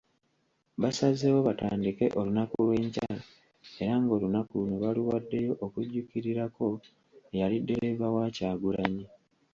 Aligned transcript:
Basazeewo 0.81 1.39
batandike 1.47 2.05
olunaku 2.19 2.55
lw'enkya 2.67 3.09
era 3.81 3.93
ng'olunaku 4.01 4.51
luno 4.59 4.75
baluwaddewo 4.83 5.53
okujjukirirako 5.65 6.67
eyali 7.33 7.57
ddereeva 7.61 8.07
wa 8.15 8.25
Kyagulanyi. 8.35 9.05